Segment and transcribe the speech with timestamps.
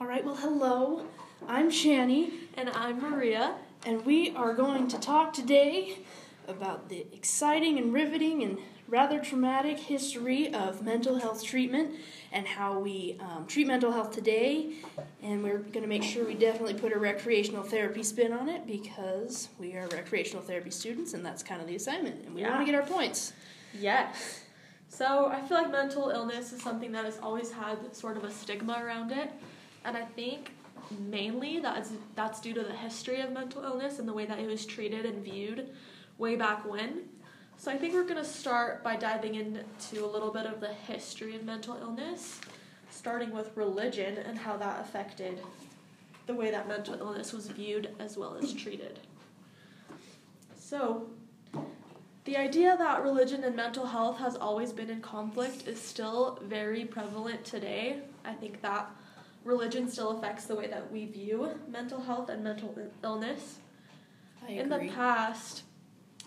[0.00, 1.06] All right, well, hello.
[1.48, 3.54] I'm Shani, And I'm Maria.
[3.84, 5.98] and we are going to talk today
[6.48, 11.92] about the exciting and riveting and rather traumatic history of mental health treatment
[12.32, 14.74] and how we um, treat mental health today.
[15.22, 18.66] And we're going to make sure we definitely put a recreational therapy spin on it
[18.66, 22.24] because we are recreational therapy students, and that's kind of the assignment.
[22.24, 22.50] And we Yeah.
[22.54, 23.32] want to get our points.
[23.78, 24.40] Yes.
[24.88, 28.30] So I feel like mental illness is something that has always had sort of a
[28.30, 29.30] stigma around it.
[29.86, 30.50] And I think
[31.08, 34.48] mainly that's that's due to the history of mental illness and the way that it
[34.48, 35.70] was treated and viewed
[36.18, 37.04] way back when.
[37.56, 40.74] So I think we're going to start by diving into a little bit of the
[40.74, 42.40] history of mental illness,
[42.90, 45.40] starting with religion and how that affected
[46.26, 48.98] the way that mental illness was viewed as well as treated.
[50.58, 51.06] So,
[52.24, 56.84] the idea that religion and mental health has always been in conflict is still very
[56.84, 58.00] prevalent today.
[58.24, 58.90] I think that
[59.46, 63.58] religion still affects the way that we view mental health and mental illness.
[64.46, 65.62] I In the past,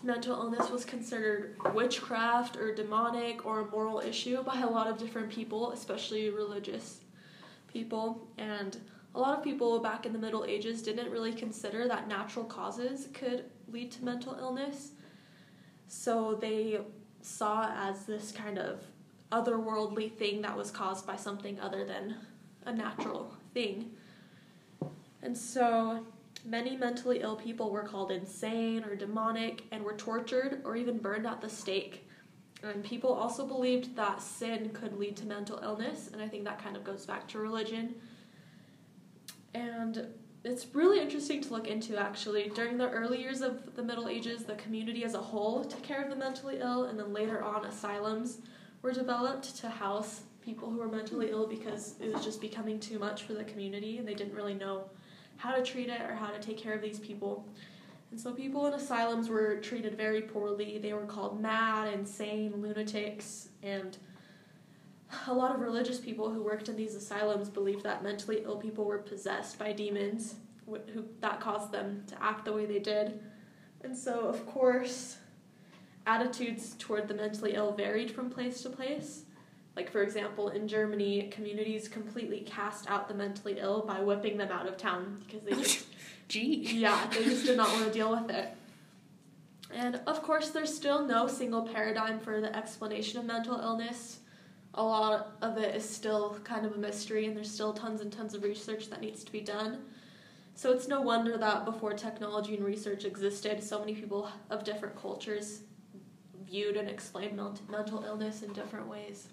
[0.02, 4.98] mental illness was considered witchcraft or demonic or a moral issue by a lot of
[4.98, 7.00] different people, especially religious
[7.68, 8.26] people.
[8.38, 8.76] And
[9.14, 13.08] a lot of people back in the Middle Ages didn't really consider that natural causes
[13.12, 14.92] could lead to mental illness.
[15.88, 16.80] So they
[17.20, 18.80] saw as this kind of
[19.30, 22.16] otherworldly thing that was caused by something other than
[22.66, 23.90] a natural thing.
[25.22, 26.06] And so
[26.44, 31.26] many mentally ill people were called insane or demonic and were tortured or even burned
[31.26, 32.08] at the stake.
[32.62, 36.62] And people also believed that sin could lead to mental illness, and I think that
[36.62, 37.94] kind of goes back to religion.
[39.54, 40.08] And
[40.44, 42.50] it's really interesting to look into actually.
[42.54, 46.02] During the early years of the Middle Ages, the community as a whole took care
[46.02, 48.38] of the mentally ill, and then later on, asylums
[48.82, 52.98] were developed to house people who were mentally ill because it was just becoming too
[52.98, 54.84] much for the community, and they didn't really know
[55.36, 57.46] how to treat it or how to take care of these people.
[58.10, 60.78] And so people in asylums were treated very poorly.
[60.78, 63.96] They were called mad, insane, lunatics, and
[65.26, 68.84] a lot of religious people who worked in these asylums believed that mentally ill people
[68.84, 70.36] were possessed by demons
[70.68, 73.20] wh- who that caused them to act the way they did.
[73.82, 75.16] And so, of course,
[76.06, 79.24] attitudes toward the mentally ill varied from place to place.
[79.80, 84.52] Like, for example, in Germany, communities completely cast out the mentally ill by whipping them
[84.52, 85.86] out of town because they just
[86.28, 86.68] Gee.
[86.70, 88.50] yeah, they just did not want to deal with it.
[89.72, 94.18] And of course, there's still no single paradigm for the explanation of mental illness.
[94.74, 98.12] A lot of it is still kind of a mystery, and there's still tons and
[98.12, 99.78] tons of research that needs to be done.
[100.54, 105.00] So it's no wonder that before technology and research existed, so many people of different
[105.00, 105.60] cultures
[106.46, 109.28] viewed and explained mental illness in different ways.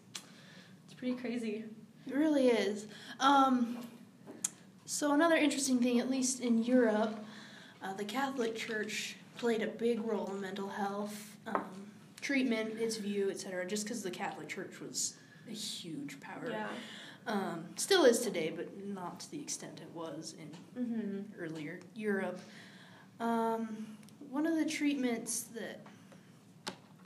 [0.98, 1.64] Pretty crazy.
[2.08, 2.88] It really is.
[3.20, 3.78] Um,
[4.86, 7.24] so another interesting thing, at least in Europe,
[7.84, 11.62] uh, the Catholic Church played a big role in mental health um,
[12.22, 13.66] treatment, its view, etc.
[13.68, 15.16] Just because the Catholic Church was
[15.48, 16.68] a huge power, Yeah.
[17.28, 20.50] um, still is today, but not to the extent it was in
[20.84, 21.20] Mm-hmm.
[21.42, 22.40] earlier Europe.
[23.20, 23.88] Um,
[24.32, 25.82] one of the treatments that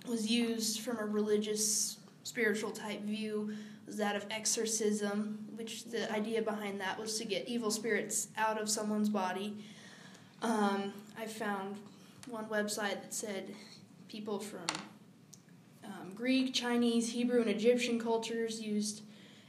[0.07, 3.53] was used from a religious, spiritual type view
[3.97, 8.69] that of exorcism, which the idea behind that was to get evil spirits out of
[8.69, 9.63] someone's body.
[10.41, 11.77] Um, I found
[12.27, 13.53] one website that said
[14.07, 14.65] people from
[15.83, 19.03] um, Greek, Chinese, Hebrew, and Egyptian cultures used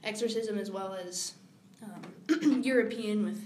[0.05, 1.35] exorcism as well as
[1.83, 3.43] um, European with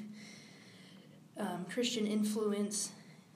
[1.38, 2.92] um, Christian influence.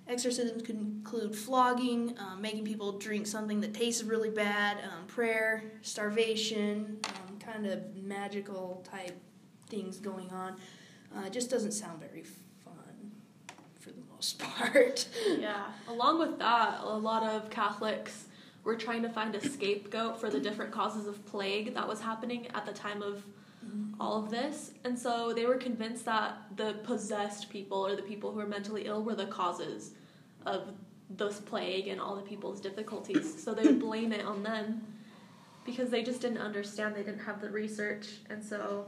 [0.09, 5.63] Exorcisms could include flogging, um, making people drink something that tasted really bad, um, prayer,
[5.83, 9.19] starvation, um, kind of magical type
[9.69, 10.57] things going on.
[11.17, 12.23] Uh, it just doesn't sound very
[12.65, 13.11] fun
[13.79, 15.09] for the most part.
[15.39, 15.67] Yeah.
[15.89, 18.27] Along with that, a lot of Catholics
[18.63, 22.47] were trying to find a scapegoat for the different causes of plague that was happening
[22.55, 23.25] at the time of
[23.99, 24.73] all of this.
[24.85, 28.87] And so they were convinced that the possessed people or the people who were mentally
[28.87, 29.93] ill were the causes
[30.47, 30.73] of
[31.11, 33.43] this plague and all the people's difficulties.
[33.43, 34.83] So they would blame it on them
[35.71, 38.09] because they just didn't understand, they didn't have the research.
[38.29, 38.87] And so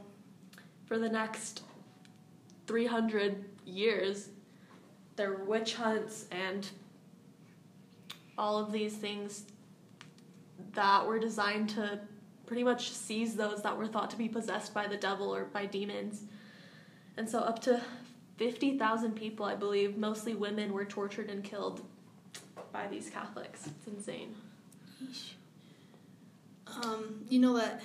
[0.87, 1.63] for the next
[2.67, 4.29] 300 years,
[5.17, 6.69] there were witch hunts and
[8.37, 9.45] all of these things
[10.75, 12.01] that were designed to
[12.47, 15.67] pretty much seize those that were thought to be possessed by the devil or by
[15.67, 16.25] demons.
[17.17, 17.81] And so up to
[18.39, 21.83] 50,000 people, I believe, mostly women, were tortured and killed
[22.73, 23.67] by these Catholics.
[23.67, 24.35] It's insane.
[26.83, 27.83] Um, you know that.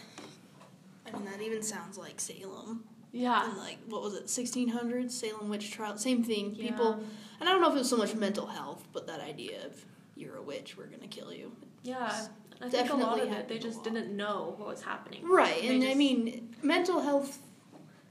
[1.06, 2.84] I mean, that even sounds like Salem.
[3.13, 3.50] Yeah.
[3.50, 5.98] in like what was it, 1600s Salem witch trial.
[5.98, 6.54] Same thing.
[6.56, 6.69] Yeah.
[6.72, 6.94] People,
[7.39, 9.86] and I don't know if it was so much mental health, but that idea of
[10.16, 11.51] you're a witch, we're gonna kill you.
[11.84, 12.25] Yeah.
[12.62, 15.28] I think a lot of it, they just didn't know what was happening.
[15.28, 17.39] Right, They and I mean, mental health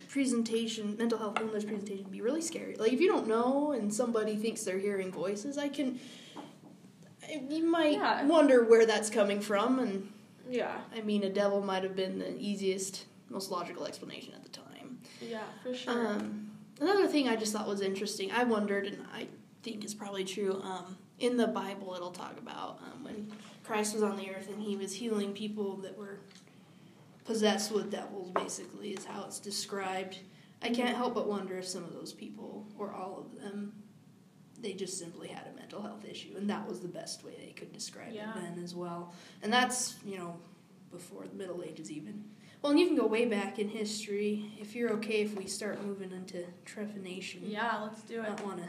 [0.09, 2.77] presentation, mental health illness presentation can be really scary.
[2.77, 5.99] Like if you don't know and somebody thinks they're hearing voices, I can.
[7.51, 8.25] You might Yeah.
[8.25, 10.13] wonder where that's coming from, and
[10.49, 10.79] Yeah.
[10.95, 14.99] I mean, a devil might have been the easiest, most logical explanation at the time.
[15.21, 16.09] Yeah, for sure.
[16.09, 16.51] Um,
[16.81, 19.29] another thing I just thought was interesting, I wondered, and I
[19.63, 20.61] think is probably true.
[20.63, 23.33] Um, in the Bible, it'll talk about um, when
[23.65, 26.21] Christ was on the earth and he was healing people that were
[27.25, 30.19] possessed with devils, basically, is how it's described.
[30.63, 33.73] I can't help but wonder if some of those people, or all of them,
[34.67, 37.53] they just simply had a mental health issue, and that was the best way they
[37.53, 38.31] could describe Yeah.
[38.31, 39.15] it then as well.
[39.43, 40.37] And that's, you know,
[40.91, 42.25] before the Middle Ages even.
[42.61, 44.51] Well, and you can go way back in history.
[44.61, 47.43] If you're okay if we start moving into trephination.
[47.49, 48.25] yeah, let's do it.
[48.25, 48.69] I don't want to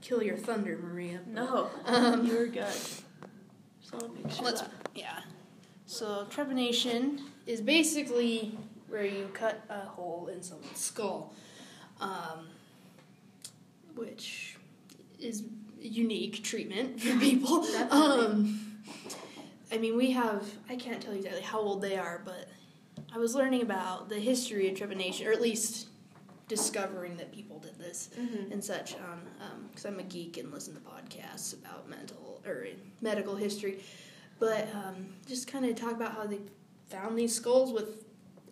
[0.00, 1.18] kill your thunder, Maria.
[1.26, 2.72] No, Um, you were good.
[3.80, 4.70] Just want to make sure Let's- that.
[4.94, 5.22] Yeah.
[5.86, 8.56] So trepanation is basically
[8.86, 11.34] where you cut a hole in someone's skull,
[12.00, 12.48] um,
[13.96, 14.53] which
[15.24, 15.44] is
[15.80, 17.66] unique treatment for people.
[17.90, 18.60] Um,
[19.72, 22.48] I mean, we have, I can't tell you exactly how old they are, but
[23.12, 25.88] I was learning about the history of trepanation, or at least
[26.48, 28.52] discovering that people did this Mm-hmm.
[28.52, 29.20] and such on
[29.68, 32.66] because I'm a geek and listen to podcasts about mental or
[33.00, 33.80] medical history,
[34.38, 36.38] but um, just kind of talk about how they
[36.88, 38.04] found these skulls with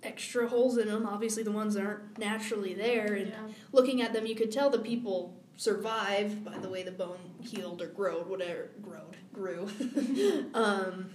[0.02, 1.06] extra holes in them.
[1.06, 3.36] Obviously, the ones that aren't naturally there, and Yeah.
[3.72, 7.80] looking at them, you could tell the people survived by the way the bone healed
[7.80, 9.68] or growed, whatever growed grew.
[10.54, 11.10] um,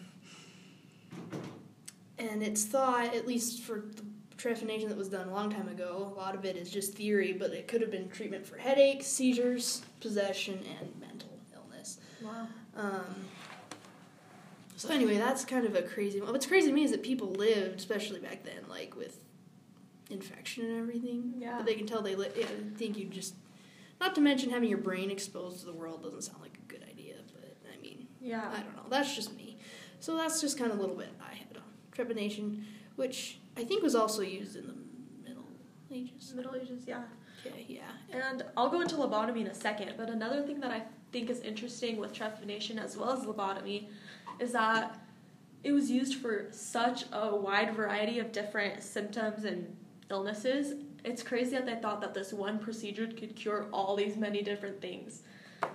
[2.17, 4.03] and it's thought, at least for the
[4.37, 7.33] trephination that was done a long time ago, a lot of it is just theory,
[7.33, 11.99] but it could have been treatment for headaches, seizures, possession, and mental illness.
[12.23, 12.47] Wow.
[12.77, 13.15] Um,
[14.77, 16.21] so anyway, that's kind of a crazy.
[16.21, 19.19] What's crazy to me is that people lived, especially back then, like with
[20.09, 21.33] infection and everything.
[21.37, 21.57] Yeah.
[21.57, 22.31] But they can tell they live.
[22.37, 23.33] I think you just.
[23.99, 26.83] Not to mention having your brain exposed to the world doesn't sound like a good
[26.89, 28.49] idea, but I mean, Yeah.
[28.53, 28.85] I don't know.
[28.89, 29.57] That's just me.
[29.99, 31.63] So that's just kind of a little bit I had on
[31.95, 32.63] trepanation,
[32.95, 34.75] which I think was also used in the
[35.27, 35.45] Middle
[35.91, 36.33] Ages.
[36.35, 37.03] Middle Ages, yeah.
[37.45, 37.81] Okay, yeah.
[38.11, 41.39] And I'll go into lobotomy in a second, but another thing that I think is
[41.39, 43.87] interesting with trephination as well as lobotomy
[44.39, 44.99] is that
[45.63, 49.75] it was used for such a wide variety of different symptoms and
[50.11, 50.75] illnesses.
[51.07, 54.81] It's crazy that they thought that this one procedure could cure all these many different
[54.81, 55.21] things.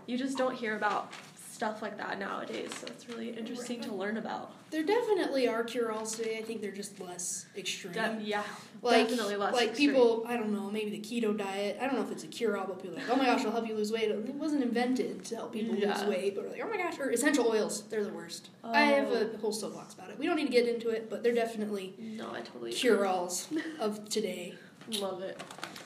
[0.06, 1.10] You just don't hear about
[1.50, 4.52] stuff like that nowadays, so it's really interesting to learn about.
[4.70, 6.36] There definitely are cure-alls today.
[6.38, 7.94] I think they're just less extreme.
[7.94, 8.42] De- yeah,
[8.82, 9.90] like, definitely less like extreme.
[9.90, 11.78] people, I don't know, maybe the keto diet.
[11.80, 13.52] I don't know if it's a cure-all, but people are like, oh my gosh, it'll
[13.52, 14.10] help you lose weight.
[14.10, 16.08] It wasn't invented to help people lose Yeah.
[16.08, 18.50] weight, but we're like, oh my gosh, or essential oils, they're the worst.
[18.64, 18.72] Oh.
[18.72, 19.30] I have Oh.
[19.34, 20.18] a whole soapbox about it.
[20.18, 23.48] We don't need to get into it, but they're definitely No, I totally cure-alls
[23.80, 24.54] of today.
[25.00, 25.40] Love it.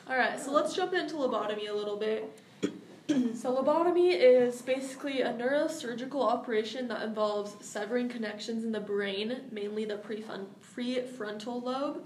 [0.09, 2.39] All right, so let's jump into lobotomy a little bit.
[3.37, 9.85] so lobotomy is basically a neurosurgical operation that involves severing connections in the brain, mainly
[9.85, 12.05] the prefron- prefrontal lobe,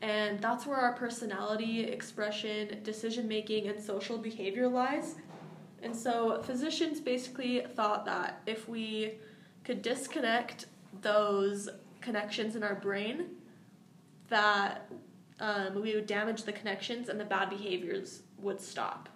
[0.00, 5.16] and that's where our personality, expression, decision making, and social behavior lies.
[5.82, 9.14] And so physicians basically thought that if we
[9.64, 10.66] could disconnect
[11.02, 11.68] those
[12.00, 13.26] connections in our brain,
[14.28, 14.90] that
[15.42, 19.08] um, we would damage the connections and the bad behaviors would stop.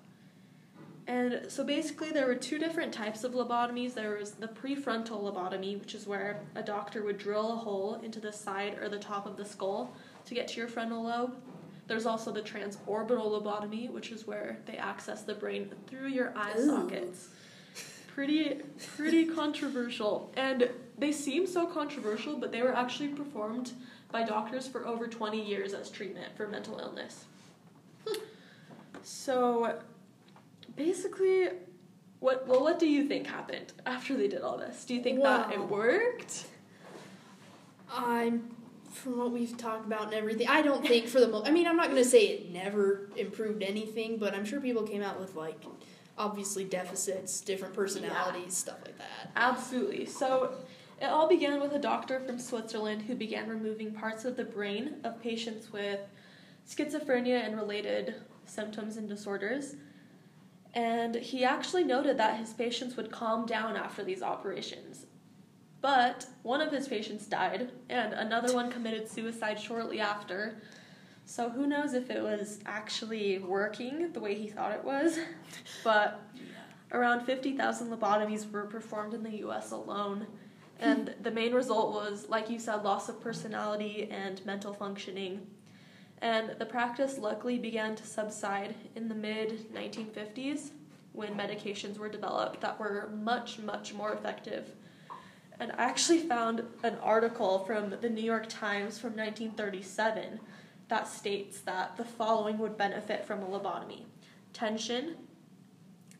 [1.06, 3.94] And so basically, there were two different types of lobotomies.
[3.94, 8.18] There was the prefrontal lobotomy, which is where a doctor would drill a hole into
[8.18, 11.36] the side or the top of the skull to get to your frontal lobe.
[11.86, 16.54] There's also the transorbital lobotomy, which is where they access the brain through your eye
[16.58, 16.66] Ooh.
[16.66, 17.28] sockets.
[18.08, 18.62] Pretty,
[18.96, 20.32] pretty controversial.
[20.36, 20.68] And
[20.98, 23.74] they seem so controversial, but they were actually performed
[24.10, 27.24] by doctors for over 20 years as treatment for mental illness.
[29.02, 29.78] so,
[30.76, 31.48] basically,
[32.20, 34.84] what well, what do you think happened after they did all this?
[34.84, 36.46] Do you think that it worked?
[37.92, 38.56] I'm
[38.90, 40.48] from what we've talked about and everything.
[40.48, 41.46] I don't think for the most.
[41.46, 45.02] I mean, I'm not gonna say it never improved anything, but I'm sure people came
[45.02, 45.62] out with like
[46.18, 49.30] obviously deficits, different personalities, stuff like that.
[49.36, 50.06] Absolutely.
[50.06, 50.54] So,
[51.00, 54.96] it all began with a doctor from Switzerland who began removing parts of the brain
[55.04, 56.00] of patients with
[56.68, 58.14] schizophrenia and related
[58.46, 59.76] symptoms and disorders.
[60.74, 65.06] And he actually noted that his patients would calm down after these operations.
[65.80, 70.60] But one of his patients died, and another one committed suicide shortly after.
[71.26, 75.18] So who knows if it was actually working the way he thought it was,
[75.84, 76.22] but
[76.92, 80.26] around 50,000 lobotomies were performed in the US alone.
[80.78, 85.46] And the main result was, like you said, loss of personality and mental functioning.
[86.22, 90.70] And the practice luckily began to subside in the mid 1950s
[91.12, 94.74] when medications were developed that were much, much more effective.
[95.58, 100.38] And I actually found an article from the New York Times from 1937
[100.88, 104.04] that states that the following would benefit from a lobotomy
[104.52, 105.16] tension,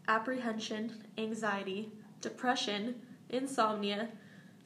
[0.09, 2.95] apprehension, anxiety, depression,
[3.31, 4.09] insomnia,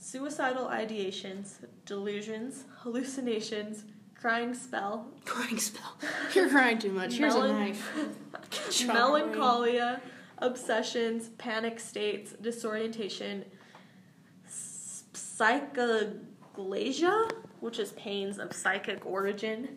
[0.00, 3.84] suicidal ideations, delusions, hallucinations,
[4.18, 5.96] crying spell, Crying spell.
[6.34, 7.14] You're crying too much.
[7.14, 8.82] Here's Melon- a knife.
[8.86, 10.00] Melancholia,
[10.38, 13.44] obsessions, panic states, disorientation,
[14.46, 17.30] s- psychoglasia,
[17.60, 19.76] which is pains of psychic origin,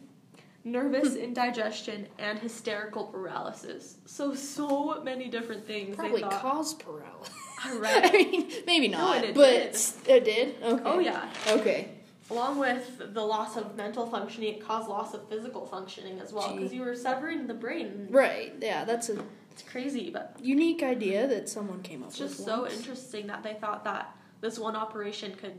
[0.64, 3.98] nervous indigestion, and hysterical paralysis.
[4.06, 5.96] So, so many different things.
[5.98, 6.42] Probably they thought.
[6.42, 7.34] cause paralysis.
[7.72, 8.06] Right.
[8.06, 9.78] I mean, maybe not, and it but did.
[10.08, 10.56] it did.
[10.64, 10.84] Okay.
[10.86, 11.30] Oh, yeah.
[11.48, 11.90] Okay.
[12.30, 16.56] Along with the loss of mental functioning, it caused loss of physical functioning as well
[16.56, 18.08] because you were severing the brain.
[18.10, 18.54] Right.
[18.60, 19.18] Yeah, that's a
[19.52, 22.16] It's crazy, but unique idea that someone came up with.
[22.16, 22.32] It's with.
[22.32, 22.78] just so once.
[22.78, 25.54] interesting that they thought that this one operation could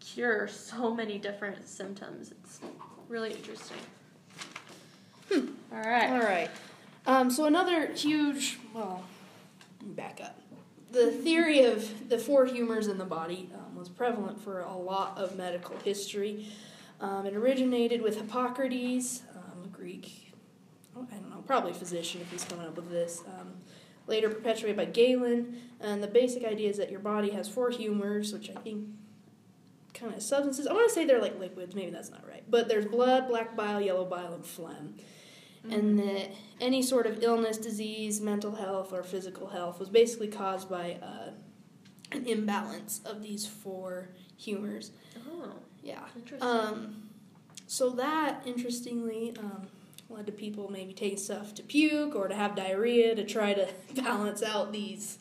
[0.00, 2.30] cure so many different symptoms.
[2.30, 2.60] It's
[3.08, 3.78] really interesting.
[5.32, 5.38] All
[5.72, 6.10] right.
[6.10, 6.50] All right.
[7.06, 9.04] Um, so another huge, well,
[9.82, 10.39] back up.
[10.90, 15.16] The theory of the four humors in the body um, was prevalent for a lot
[15.16, 16.48] of medical history.
[17.00, 20.32] Um, it originated with Hippocrates, um, a Greek,
[20.96, 23.22] I don't know, probably physician if he's coming up with this.
[23.26, 23.52] Um,
[24.06, 28.32] later perpetuated by Galen, and the basic idea is that your body has four humors,
[28.32, 28.88] which I think
[29.94, 30.66] kind of substances.
[30.66, 32.42] I want to say they're like liquids, maybe that's not right.
[32.48, 34.96] But there's blood, black bile, yellow bile, and phlegm
[35.68, 36.30] and that
[36.60, 41.30] any sort of illness, disease, mental health, or physical health was basically caused by uh,
[42.12, 44.90] an imbalance of these four humors.
[45.30, 45.52] Oh,
[45.82, 46.00] Yeah.
[46.16, 46.48] interesting.
[46.48, 47.02] Um,
[47.66, 49.68] so that, interestingly, um,
[50.08, 53.68] led to people maybe taking stuff to puke or to have diarrhea to try to
[53.94, 55.18] balance out these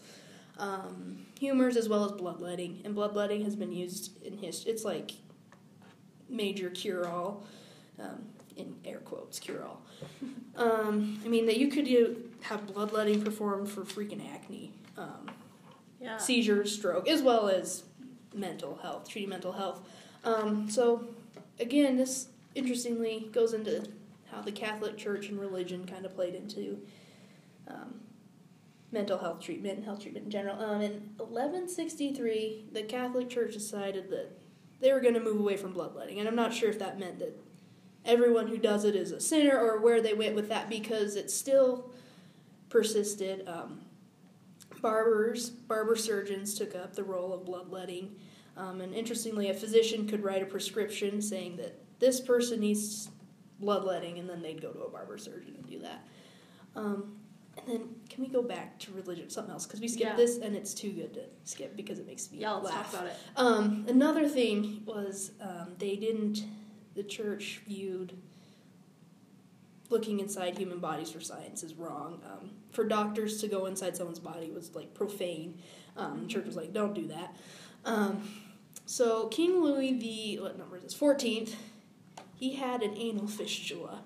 [0.57, 2.81] um, humors as well as bloodletting.
[2.83, 4.71] And bloodletting has been used in history.
[4.71, 5.11] It's like
[6.27, 7.43] major cure-all,
[7.99, 8.25] um,
[8.57, 9.81] in air quotes, cure-all.
[10.59, 15.31] Um, I mean that you could do, have bloodletting performed for freaking acne, um,
[16.01, 16.17] yeah.
[16.17, 17.83] seizures, stroke, as well as
[18.33, 19.81] mental health, treating mental health.
[20.23, 21.07] Um, so,
[21.59, 23.87] again, this interestingly goes into
[24.31, 26.79] how the Catholic Church and religion kind of played into
[27.67, 28.01] um,
[28.91, 30.59] mental health treatment and health treatment in general.
[30.61, 34.37] Um, in 1163, the Catholic Church decided that
[34.81, 37.19] they were going to move away from bloodletting, and I'm not sure if that meant
[37.19, 37.37] that
[38.05, 41.29] everyone who does it is a sinner or where they went with that because it
[41.31, 41.91] still
[42.69, 43.47] persisted.
[43.47, 43.81] Um,
[44.81, 48.15] barbers, barber surgeons took up the role of bloodletting.
[48.57, 53.09] Um, and interestingly, a physician could write a prescription saying that this person needs
[53.59, 56.05] bloodletting, and then they'd go to a barber surgeon and do that.
[56.75, 57.15] Um,
[57.57, 59.65] and then, can we go back to religion, something else?
[59.65, 60.15] Because we skipped Yeah.
[60.15, 62.91] this, and it's too good to skip because it makes me Yeah, let's laugh.
[62.91, 63.17] talk about it.
[63.35, 66.43] Um, another thing was um, they didn't.
[66.99, 68.11] The church viewed
[69.89, 72.21] looking inside human bodies for science is wrong.
[72.25, 75.59] Um, for doctors to go inside someone's body was like profane.
[75.95, 77.37] Um, the church was like, don't do that.
[77.85, 78.29] Um,
[78.85, 80.93] so King Louis the what number is this?
[80.93, 81.55] Fourteenth.
[82.35, 84.01] He had an anal fistula.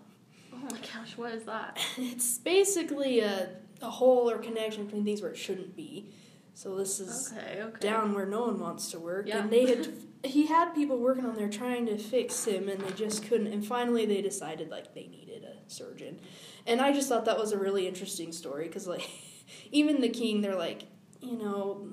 [0.54, 1.80] Oh my gosh, what is that?
[1.98, 3.50] It's basically a
[3.82, 6.12] a hole or connection between things where it shouldn't be.
[6.54, 7.80] So this is Okay, okay.
[7.80, 9.28] down where no one wants to work.
[9.28, 9.40] Yeah.
[9.40, 9.88] And they had
[10.24, 13.66] he had people working on there trying to fix him and they just couldn't and
[13.66, 16.20] finally they decided like they needed a surgeon.
[16.66, 19.10] And I just thought that was a really interesting story cuz like
[19.72, 20.84] even the king they're like,
[21.22, 21.88] you know,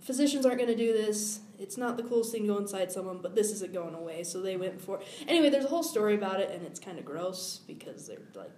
[0.00, 1.40] physicians aren't going to do this.
[1.58, 4.22] It's not the coolest thing to go inside someone, but this isn't going away.
[4.24, 5.00] So they went for.
[5.26, 8.52] Anyway, there's a whole story about it and it's kind of gross because they're like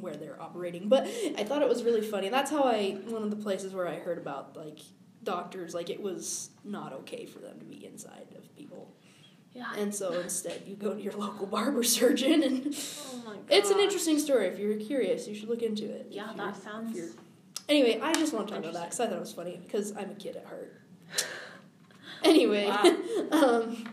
[0.00, 0.88] where they're operating.
[0.88, 2.28] But I thought it was really funny.
[2.28, 4.80] That's how I one of the places where I heard about like
[5.26, 8.94] doctors like it was not okay for them to be inside of people.
[9.52, 9.72] Yeah.
[9.76, 12.66] And so instead you go to your local barber surgeon and
[13.26, 14.46] oh it's an interesting story.
[14.46, 16.08] If you're curious, you should look into it.
[16.10, 16.98] Yeah, that sounds.
[17.68, 19.92] Anyway, I just want to talk about that because I thought it was funny because
[19.96, 20.80] I'm a kid at heart.
[22.24, 22.66] Anyway,
[23.30, 23.84] um,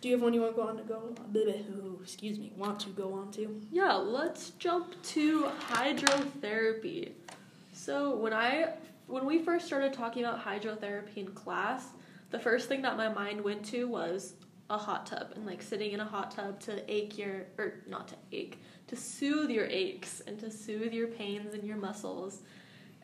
[0.00, 1.14] do you have one you want to go on to go?
[1.36, 3.62] Ooh, excuse me, want to go on to?
[3.70, 7.12] Yeah, let's jump to hydrotherapy.
[7.72, 8.74] So when I
[9.06, 11.88] when we first started talking about hydrotherapy in class,
[12.30, 14.34] the first thing that my mind went to was
[14.70, 18.08] a hot tub and like sitting in a hot tub to ache your or not
[18.08, 22.40] to ache to soothe your aches and to soothe your pains and your muscles.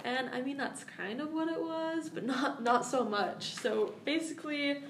[0.04, 3.54] And i mean that's kind of what it was but not not so much.
[3.54, 4.82] So basically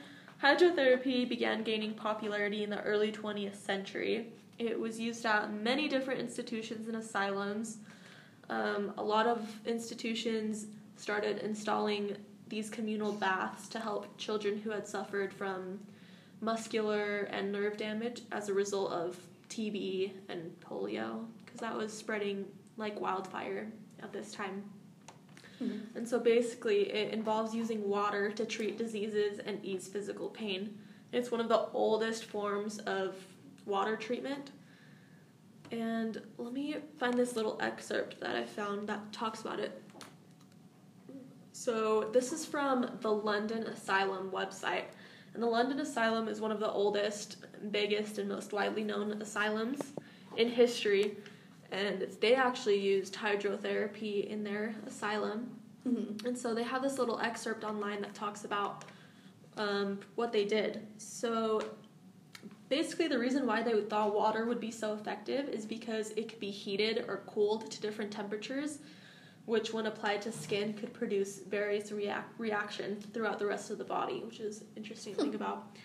[0.42, 4.32] hydrotherapy began gaining popularity in the early 20th century.
[4.58, 7.78] It was used at many different institutions and asylums.
[8.48, 10.66] Um, a lot of institutions
[11.00, 12.16] started installing
[12.48, 15.80] these communal baths to help children who had suffered from
[16.40, 19.16] muscular and nerve damage as a result of
[19.48, 22.44] TB and polio, because that was spreading
[22.76, 23.68] like wildfire
[24.02, 24.62] at this time.
[25.62, 25.96] Mm-hmm.
[25.96, 30.78] And so basically, it involves using water to treat diseases and ease physical pain.
[31.12, 33.14] It's one of the oldest forms of
[33.66, 34.52] water treatment.
[35.70, 39.82] And let me find this little excerpt that I found that talks about it.
[41.60, 44.84] So, this is from the London Asylum website.
[45.34, 47.36] And the London Asylum is one of the oldest,
[47.70, 49.78] biggest, and most widely known asylums
[50.38, 51.18] in history.
[51.70, 55.50] And they actually used hydrotherapy in their asylum.
[55.86, 56.26] Mm-hmm.
[56.28, 58.86] And so they have this little excerpt online that talks about
[59.58, 60.80] um, what they did.
[60.96, 61.60] So
[62.70, 66.40] basically, the reason why they thought water would be so effective is because it could
[66.40, 68.78] be heated or cooled to different temperatures
[69.50, 73.84] which when applied to skin could produce various reac- reactions throughout the rest of the
[73.84, 75.42] body, which is interesting to think hmm.
[75.42, 75.76] about.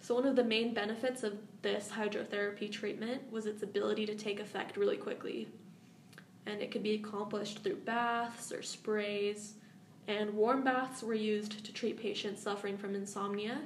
[0.00, 4.38] So one of the main benefits of this hydrotherapy treatment was its ability to take
[4.38, 5.48] effect really quickly.
[6.44, 9.54] And it could be accomplished through baths or sprays.
[10.08, 13.60] And warm baths were used to treat patients suffering from insomnia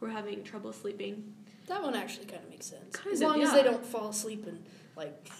[0.00, 1.32] who are having trouble sleeping.
[1.68, 2.96] That one actually kind of makes sense.
[2.96, 3.46] Kind as of, long yeah.
[3.46, 4.60] as they don't fall asleep and
[4.96, 5.30] like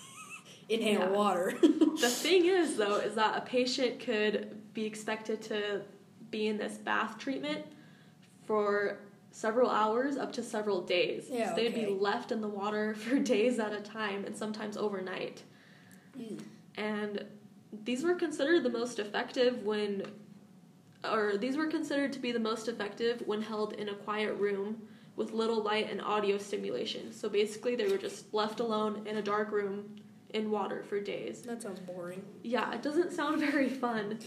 [0.72, 1.10] inhale yeah.
[1.10, 1.54] water.
[1.60, 5.82] the thing is, though, is that a patient could be expected to
[6.30, 7.64] be in this bath treatment
[8.44, 8.98] for
[9.30, 11.26] several hours up to several days.
[11.30, 11.86] Yeah, so they'd okay.
[11.86, 15.42] be left in the water for days at a time and sometimes overnight.
[16.18, 16.40] Mm.
[16.76, 17.24] And
[17.84, 20.04] these were considered the most effective when
[21.10, 24.80] or these were considered to be the most effective when held in a quiet room
[25.16, 27.12] with little light and audio stimulation.
[27.12, 29.96] So basically they were just left alone in a dark room
[30.32, 31.42] in water for days.
[31.42, 32.22] That sounds boring.
[32.42, 34.18] Yeah, it doesn't sound very fun.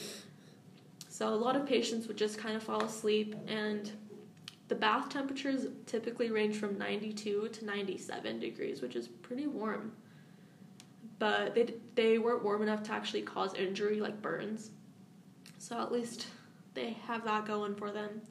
[1.09, 3.91] So a lot of patients would just kind of fall asleep and
[4.67, 9.91] the bath temperatures typically range from 92 to 97 degrees, which is pretty warm.
[11.19, 14.71] But they they weren't warm enough to actually cause injury like burns.
[15.59, 16.27] So at least
[16.73, 18.21] they have that going for them.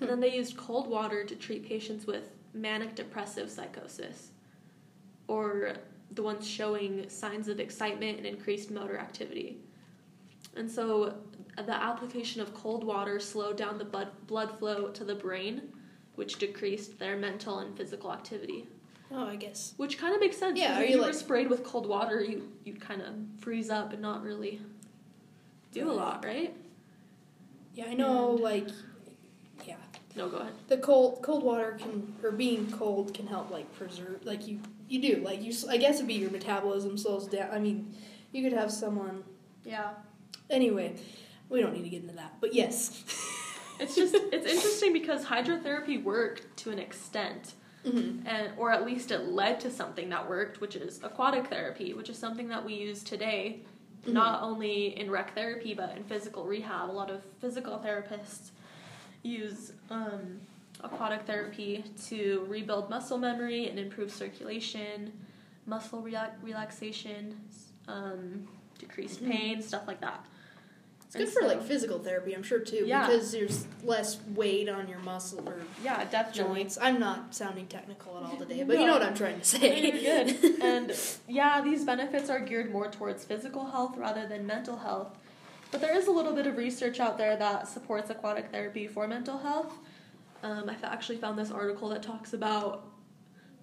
[0.00, 4.30] And then they used cold water to treat patients with manic depressive psychosis
[5.28, 5.74] or
[6.14, 9.58] the ones showing signs of excitement and increased motor activity.
[10.56, 11.14] And so
[11.56, 15.62] the application of cold water slowed down the blood, blood flow to the brain,
[16.14, 18.66] which decreased their mental and physical activity.
[19.10, 19.74] Oh, I guess.
[19.76, 20.58] Which kind of makes sense.
[20.58, 21.12] Yeah, if you, you like...
[21.12, 24.60] were sprayed with cold water, you you'd kind of freeze up and not really
[25.72, 26.54] do a lot, right?
[27.74, 28.32] Yeah, I know.
[28.32, 28.40] And...
[28.40, 28.68] Uh, like,
[29.66, 29.76] yeah.
[30.16, 30.52] No, go ahead.
[30.68, 35.00] The cold cold water can or being cold can help like preserve like you you
[35.00, 35.52] do like you.
[35.68, 37.50] I guess it'd be your metabolism slows down.
[37.52, 37.94] I mean,
[38.32, 39.24] you could have someone.
[39.64, 39.90] Yeah.
[40.50, 40.96] Anyway,
[41.48, 43.02] we don't need to get into that, but yes.
[43.80, 47.54] it's just it's interesting because hydrotherapy worked to an extent.
[47.86, 48.26] Mm-hmm.
[48.26, 52.08] And, or at least it led to something that worked, which is aquatic therapy, which
[52.08, 53.60] is something that we use today,
[54.02, 54.14] mm-hmm.
[54.14, 56.90] not only in rec therapy but in physical rehab.
[56.90, 58.52] A lot of physical therapists
[59.22, 60.40] use um,
[60.84, 65.12] aquatic therapy to rebuild muscle memory and improve circulation,
[65.66, 66.02] muscle
[66.42, 67.40] relaxation,
[67.88, 68.46] um,
[68.78, 69.32] decreased mm-hmm.
[69.32, 70.24] pain, stuff like that.
[71.06, 73.06] It's good and for so, like physical therapy, I'm sure too, yeah.
[73.06, 76.54] because there's less weight on your muscle or yeah, definitely.
[76.56, 76.78] joints.
[76.80, 78.80] I'm not sounding technical at all today, but no.
[78.80, 79.90] you know what I'm trying to say.
[79.90, 80.60] You're good.
[80.62, 80.92] and
[81.28, 85.16] yeah, these benefits are geared more towards physical health rather than mental health.
[85.70, 89.08] But there is a little bit of research out there that supports aquatic therapy for
[89.08, 89.72] mental health.
[90.44, 92.84] Um, I actually found this article that talks about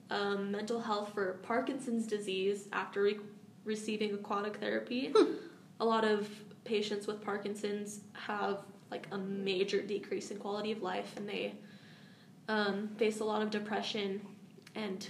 [0.10, 3.20] um, mental health for Parkinson's disease after re-
[3.64, 5.14] receiving aquatic therapy.
[5.16, 5.34] Hmm.
[5.80, 6.28] A lot of
[6.64, 11.54] patients with Parkinson's have like a major decrease in quality of life, and they
[12.50, 14.20] um, face a lot of depression
[14.74, 15.08] and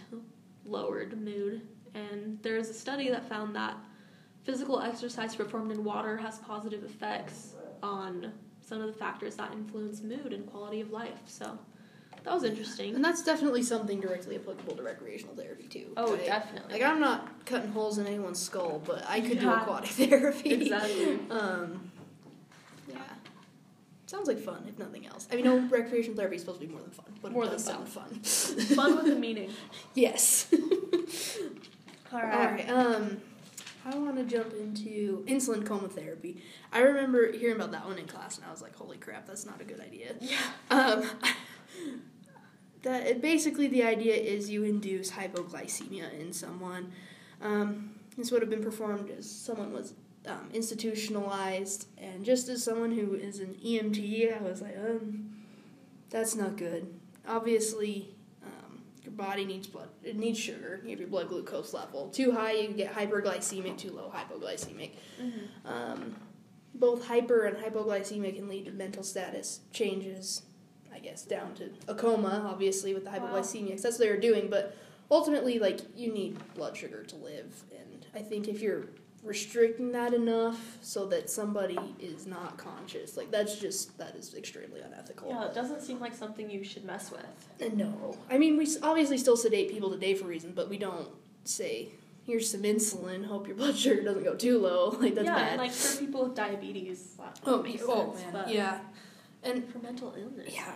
[0.66, 1.62] lowered mood.
[1.94, 3.78] And there is a study that found that
[4.44, 8.34] physical exercise performed in water has positive effects on
[8.72, 11.20] some of the factors that influence mood and quality of life.
[11.26, 11.60] So
[12.24, 12.96] that was interesting.
[12.96, 15.88] And that's definitely something directly applicable to recreational therapy too.
[15.98, 16.26] Oh, right?
[16.26, 16.72] definitely.
[16.72, 19.42] Like I'm not cutting holes in anyone's skull, but I could yeah.
[19.42, 20.54] do aquatic therapy.
[20.54, 21.20] Exactly.
[21.30, 21.92] um,
[22.88, 22.96] yeah.
[24.06, 25.28] Sounds like fun, if nothing else.
[25.30, 27.50] I mean, no, recreational therapy is supposed to be more than fun, but More it
[27.50, 28.14] does than sound fun.
[28.78, 29.52] Fun with a meaning.
[29.96, 30.48] yes.
[32.14, 32.70] All All right.
[32.70, 33.22] Um,
[33.86, 36.42] I want to jump into insulin coma therapy.
[36.72, 39.46] I remember hearing about that one in class, and I was like, "Holy crap, that's
[39.46, 40.38] not a good idea." Yeah.
[40.70, 41.04] Um,
[42.84, 46.92] that basically the idea is you induce hypoglycemia in someone.
[47.42, 49.94] Um, this would have been performed as someone was
[50.28, 55.32] um, institutionalized, and just as someone who is an EMT, I was like, um,
[56.10, 56.94] that's not good.
[57.28, 58.14] Obviously,
[59.12, 59.90] your body needs blood.
[60.04, 60.82] It needs sugar.
[60.84, 63.78] You have your blood glucose level too high, you get hyperglycemic.
[63.78, 64.92] Too low, hypoglycemic.
[65.22, 65.68] Mm-hmm.
[65.68, 66.16] Um,
[66.74, 70.44] both hyper and hypoglycemia can lead to mental status changes,
[70.94, 73.20] I guess, down to a coma, obviously, with the Wow.
[73.34, 74.50] hypoglycemia, 'cause that's what they're doing.
[74.50, 74.76] But
[75.10, 77.64] ultimately, like, you need blood sugar to live.
[77.78, 78.86] And I think if you're
[79.24, 84.82] restricting that enough so that somebody is not conscious, like, that's just, that is extremely
[84.82, 85.30] unethical.
[85.30, 87.26] Yeah, it doesn't seem like something you should mess with.
[87.62, 88.18] Uh, no.
[88.30, 91.08] I mean, we obviously still sedate people today for reason, but we don't
[91.44, 91.90] say,
[92.26, 94.92] here's some insulin, hope your blood sugar doesn't go too low.
[95.00, 95.50] Like, that's yeah, bad.
[95.54, 98.24] and like for people with diabetes, that Oh, oh sense.
[98.24, 98.80] man, but yeah.
[99.44, 100.54] And for mental illness.
[100.54, 100.72] yeah,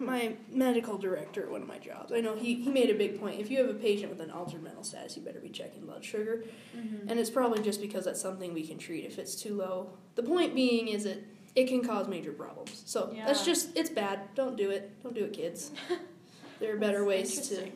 [0.00, 3.20] my medical director at one of my jobs, I know he, he made a big
[3.20, 3.40] point.
[3.40, 6.04] If you have a patient with an altered mental status, you better be checking blood
[6.04, 6.44] sugar.
[6.76, 7.08] Mm-hmm.
[7.08, 9.90] And it's probably just because that's something we can treat if it's too low.
[10.14, 11.22] The point being is that
[11.54, 12.82] it can cause major problems.
[12.86, 14.20] So that's just, it's bad.
[14.34, 15.02] Don't do it.
[15.02, 15.72] Don't do it, kids.
[16.60, 17.68] there are better ways to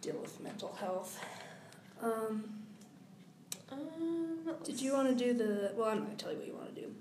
[0.00, 1.18] deal with mental health.
[2.02, 2.44] Um,
[3.70, 6.46] Um, did you want to do the, well, I'm not going to tell you what
[6.46, 6.94] you want to do.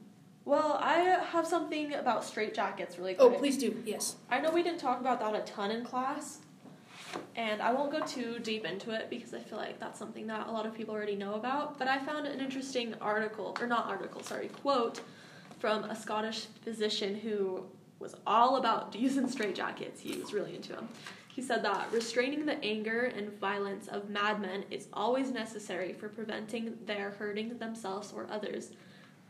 [0.45, 0.95] Well, I
[1.31, 3.37] have something about straight jackets really oh, quick.
[3.37, 3.81] Oh, please do.
[3.85, 4.15] Yes.
[4.29, 6.39] I know we didn't talk about that a ton in class,
[7.35, 10.47] and I won't go too deep into it because I feel like that's something that
[10.47, 11.77] a lot of people already know about.
[11.77, 15.01] But I found an interesting article, or not article, sorry, quote
[15.59, 17.65] from a Scottish physician who
[17.99, 20.01] was all about using straight jackets.
[20.01, 20.89] He was really into them.
[21.27, 26.77] He said that restraining the anger and violence of madmen is always necessary for preventing
[26.85, 28.71] their hurting themselves or others.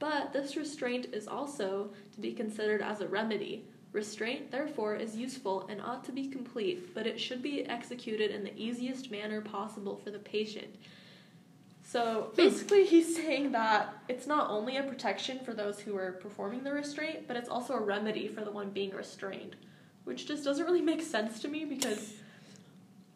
[0.01, 3.65] But this restraint is also to be considered as a remedy.
[3.93, 8.43] Restraint, therefore, is useful and ought to be complete, but it should be executed in
[8.43, 10.75] the easiest manner possible for the patient.
[11.83, 12.35] So hmm.
[12.35, 16.73] basically, he's saying that it's not only a protection for those who are performing the
[16.73, 19.55] restraint, but it's also a remedy for the one being restrained,
[20.05, 22.13] which just doesn't really make sense to me because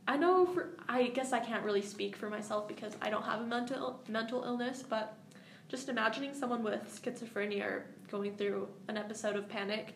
[0.07, 3.41] I know for I guess I can't really speak for myself because I don't have
[3.41, 5.17] a mental mental illness, but
[5.67, 9.95] just imagining someone with schizophrenia or going through an episode of panic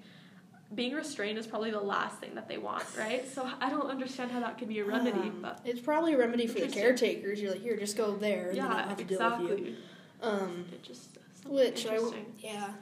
[0.75, 3.27] being restrained is probably the last thing that they want, right?
[3.27, 6.17] So I don't understand how that could be a remedy, Um, but it's probably a
[6.17, 7.41] remedy for the caretakers.
[7.41, 9.49] You're like, here, just go there, and then I don't yeah, have to deal with
[9.49, 9.55] you.
[9.55, 9.75] exactly.
[10.21, 12.33] Um, It just which I, w- interesting.
[12.39, 12.73] yeah,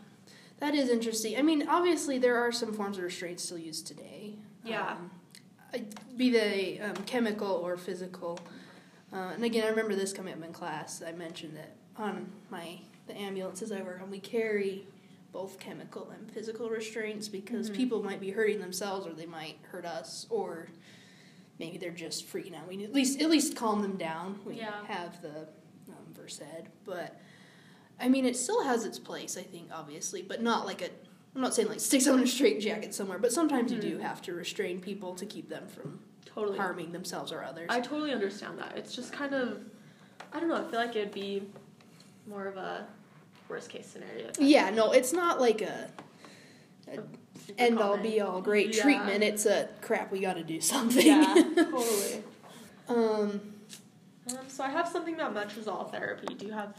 [0.59, 1.37] that is interesting.
[1.37, 4.33] I mean, obviously there are some forms of restraint still used today.
[4.65, 4.97] Yeah.
[5.73, 5.85] Um,
[6.17, 8.39] be they um, chemical or physical.
[9.13, 11.01] Uh, and again, I remember this coming up in class.
[11.07, 14.85] I mentioned that on my the ambulances I work on, we carry
[15.31, 17.75] both chemical and physical restraints because Mhm.
[17.75, 20.67] people might be hurting themselves or they might hurt us or
[21.59, 22.67] maybe they're just freaking out.
[22.67, 24.39] We at least at least calm them down.
[24.45, 24.85] We Yeah.
[24.85, 25.47] have the
[25.89, 26.41] um, Versed,
[26.85, 27.19] but
[27.99, 29.37] I mean it still has its place.
[29.37, 30.89] I think obviously, but not like a.
[31.35, 33.97] I'm not saying like stick someone in a straight jacket somewhere, but sometimes you do
[33.97, 34.01] Mhm.
[34.01, 36.57] have to restrain people to keep them from Totally.
[36.57, 37.67] harming themselves or others.
[37.69, 38.75] I totally understand that.
[38.75, 39.63] It's just kind of,
[40.33, 40.55] I don't know.
[40.55, 41.43] I feel like it'd be
[42.27, 42.85] more of a
[43.49, 44.29] worst case scenario.
[44.39, 45.89] yeah, no, it's not like a
[46.85, 47.03] super
[47.57, 48.81] end all be all great Yeah.
[48.83, 49.23] treatment.
[49.23, 50.11] It's a crap.
[50.11, 51.05] We got to do something.
[51.05, 52.23] Yeah, totally.
[52.89, 53.41] um.
[54.29, 56.33] Um, so I have something about metrazole therapy.
[56.35, 56.75] Do you have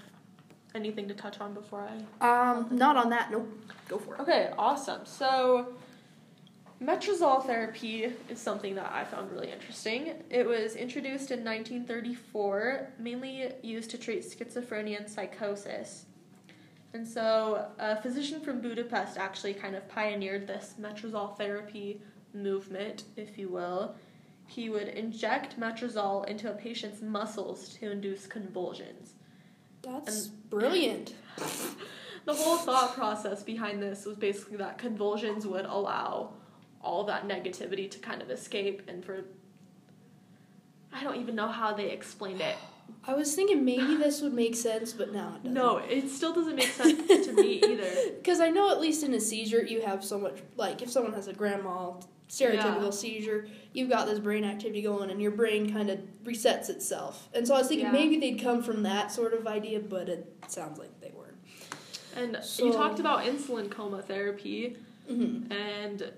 [0.74, 1.88] anything to touch on before
[2.20, 2.50] I?
[2.52, 2.68] Um.
[2.70, 3.30] Not on that.
[3.30, 3.48] Nope.
[3.88, 4.20] Go for it.
[4.20, 5.06] Okay, awesome.
[5.06, 5.68] So,
[6.82, 10.12] metrazole therapy is something that I found really interesting.
[10.30, 16.06] It was introduced in 1934, mainly used to treat schizophrenia and psychosis.
[16.94, 22.00] And so, a physician from Budapest actually kind of pioneered this metrazole therapy
[22.32, 23.94] movement, if you will.
[24.46, 29.14] He would inject metrazole into a patient's muscles to induce convulsions.
[29.82, 31.14] That's brilliant.
[32.24, 36.34] The whole thought process behind this was basically that convulsions would allow
[36.82, 39.24] all that negativity to kind of escape and for
[40.92, 42.56] I don't even know how they explained it.
[43.06, 45.52] I was thinking maybe this would make sense, but now it doesn't.
[45.54, 47.90] No, it still doesn't make sense to me either.
[48.16, 51.12] Because I know at least in a seizure, you have so much, like, if someone
[51.12, 52.90] has a grand mal stereotypical Yeah.
[52.90, 57.28] seizure, you've got this brain activity going and your brain kind of resets itself.
[57.34, 57.92] And so I was thinking Yeah.
[57.92, 61.36] maybe they'd come from that sort of idea, but it sounds like they weren't.
[62.16, 64.76] And So- you talked about insulin coma therapy.
[65.10, 65.50] Mm-hmm.
[65.52, 66.12] and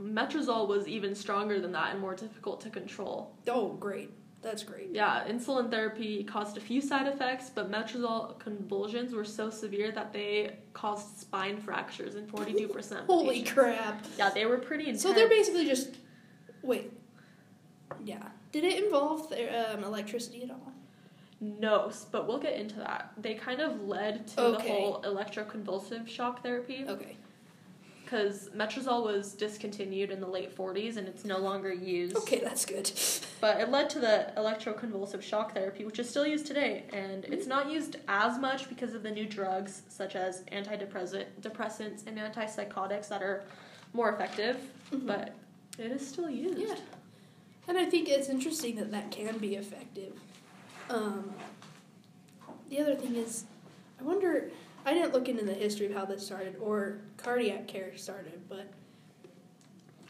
[0.00, 3.34] Metrazole was even stronger than that and more difficult to control.
[3.48, 4.10] Oh, great.
[4.42, 4.90] That's great.
[4.92, 10.12] Yeah, insulin therapy caused a few side effects, but metrazole convulsions were so severe that
[10.12, 13.52] they caused spine fractures in 42% Holy patients.
[13.52, 14.04] crap.
[14.18, 15.02] Yeah, they were pretty intense.
[15.02, 15.96] So they're basically just.
[16.62, 16.92] Wait.
[18.04, 18.22] Yeah.
[18.52, 20.72] Did it involve um, electricity at all?
[21.40, 23.12] No, but we'll get into that.
[23.18, 24.68] They kind of led to Okay.
[24.68, 27.16] the whole electroconvulsive shock therapy Okay.
[28.06, 32.16] Because metrazole was discontinued in the late 40s and it's no longer used.
[32.16, 32.88] Okay, that's good.
[33.40, 37.32] But it led to the electroconvulsive shock therapy, which is still used today, and Mm-hmm.
[37.32, 43.08] it's not used as much because of the new drugs such as antidepressants and antipsychotics
[43.08, 43.42] that are
[43.92, 44.56] more effective,
[44.92, 45.06] Mhm.
[45.06, 45.34] but
[45.76, 46.58] it is still used.
[46.58, 46.76] Yeah.
[47.66, 50.12] And I think it's interesting that that can be effective.
[50.90, 51.34] Um,
[52.70, 53.44] the other thing is,
[53.98, 54.50] I wonder,
[54.84, 58.72] I didn't look into the history of how this started or cardiac care started, but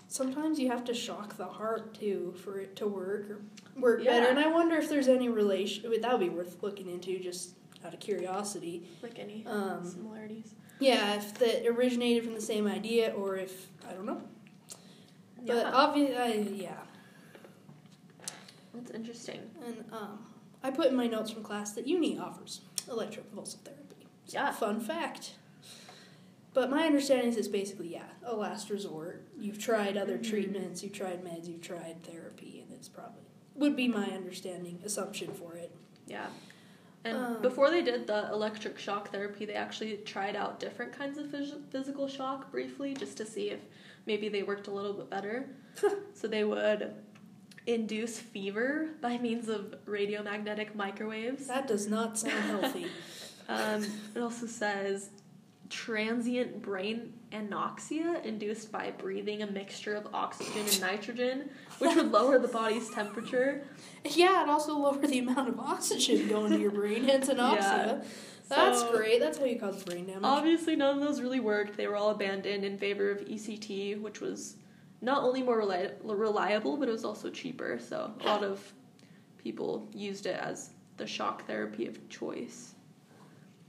[0.06, 3.40] sometimes you have to shock the heart too for it to work or
[3.80, 4.26] work better.
[4.26, 7.54] And I wonder if there's any relation, that would be worth looking into just
[7.86, 8.86] out of curiosity.
[9.02, 10.54] Like any Um, similarities.
[10.78, 14.20] yeah, if that originated from the same idea or if, I don't know.
[15.42, 15.54] Yeah.
[15.54, 16.80] But obviously, yeah.
[18.74, 19.40] that's interesting.
[19.64, 20.26] And um,
[20.62, 24.06] I put in my notes from class that uni offers electroconvulsive therapy.
[24.26, 24.52] Yeah.
[24.52, 25.32] Fun fact.
[26.56, 29.28] But my understanding is it's basically, yeah, a last resort.
[29.38, 30.26] You've tried other Mhm.
[30.26, 33.24] treatments, you've tried meds, you've tried therapy, and it's probably,
[33.56, 35.70] would be my understanding, assumption for it.
[36.06, 36.28] Yeah.
[37.04, 41.18] And Um, before they did the electric shock therapy, they actually tried out different kinds
[41.18, 43.60] of phys- physical shock briefly just to see if
[44.06, 45.50] maybe they worked a little bit better.
[46.14, 46.94] so they would
[47.66, 51.48] induce fever by means of radiomagnetic microwaves.
[51.48, 52.86] That does not sound healthy.
[53.48, 53.84] Um,
[54.16, 55.10] it also says
[55.68, 62.38] transient brain anoxia induced by breathing a mixture of oxygen and nitrogen, which would lower
[62.38, 63.64] the body's temperature.
[64.04, 67.58] yeah, it also lower the amount of oxygen going to your brain, hence anoxia.
[67.58, 68.02] Yeah.
[68.48, 69.18] That's So- great.
[69.20, 70.22] That's how you cause brain damage.
[70.22, 71.76] Obviously, none of those really worked.
[71.76, 74.54] They were all abandoned in favor of ECT, which was
[75.00, 77.78] not only more reli- reliable, but it was also cheaper.
[77.80, 78.60] So a lot of
[79.36, 82.75] people used it as the shock therapy of choice.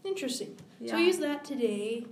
[0.03, 0.55] Interesting.
[0.79, 0.91] Yeah.
[0.91, 2.05] So we use that today.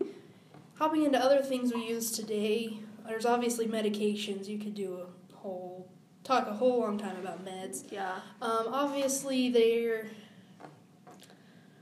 [0.76, 4.48] Hopping into other things we use today, there's obviously medications.
[4.48, 5.00] You could do
[5.34, 5.88] a whole
[6.24, 7.84] talk a whole long time about meds.
[7.91, 8.15] yeah.
[8.41, 10.08] Um, obviously they're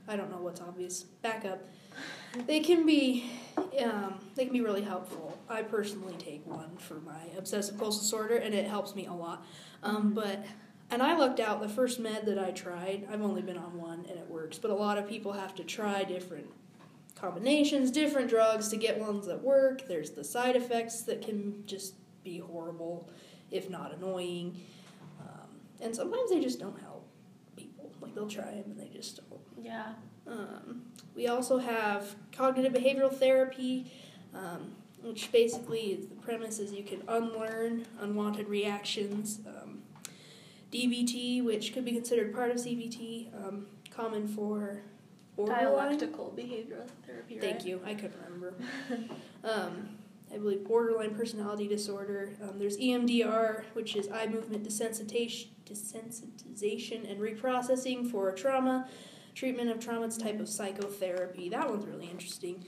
[0.06, 1.02] I don't know what's obvious.
[1.02, 1.60] Back up.
[2.46, 3.30] They can be
[3.82, 5.38] um, they can be really helpful.
[5.48, 9.46] I personally take one for my obsessive compulsive disorder, and it helps me a lot.
[9.82, 10.44] Um, but
[10.90, 11.60] and I lucked out.
[11.60, 14.58] The first med that I tried, I've only been on one, and it works.
[14.58, 16.46] But a lot of people have to try different
[17.14, 19.86] combinations, different drugs to get ones that work.
[19.88, 23.08] There's the side effects that can just be horrible,
[23.50, 24.60] if not annoying.
[25.20, 25.48] Um,
[25.80, 27.06] and sometimes they just don't help
[27.56, 27.90] people.
[28.00, 29.40] Like they'll try them and they just don't.
[29.62, 29.92] Yeah.
[30.26, 30.82] Um,
[31.14, 33.92] we also have cognitive behavioral therapy,
[34.34, 39.40] um, which basically is the premise is you can unlearn unwanted reactions.
[40.74, 44.82] DBT, which could be considered part of CBT, um, common for.
[45.36, 47.38] Dialectical behavioral therapy.
[47.40, 47.66] Thank right?
[47.66, 47.80] you.
[47.84, 48.54] I couldn't remember.
[49.44, 49.88] um,
[50.32, 52.36] I believe borderline personality disorder.
[52.42, 58.88] Um, there's EMDR, which is eye movement desensitization, desensitization and reprocessing for trauma.
[59.34, 60.06] Treatment of trauma.
[60.06, 61.48] It's type of psychotherapy.
[61.48, 62.64] That one's really interesting